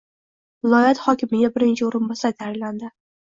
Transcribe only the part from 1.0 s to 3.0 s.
hokimiga birinchi o‘rinbosar tayinlandi